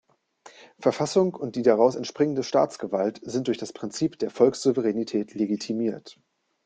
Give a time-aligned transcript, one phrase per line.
[0.79, 6.17] Verfassung und die daraus entspringende Staatsgewalt sind durch das Prinzip der Volkssouveränität legitimiert.